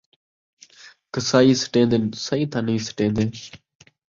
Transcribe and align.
قصائی 1.13 1.53
سٹین٘دن، 1.63 2.03
سئیں 2.25 2.47
تاں 2.51 2.63
نئیں 2.65 2.83
سٹین٘دے 2.87 3.25